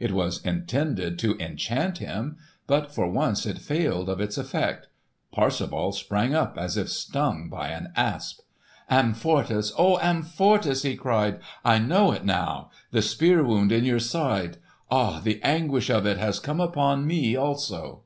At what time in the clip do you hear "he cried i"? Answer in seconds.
10.82-11.78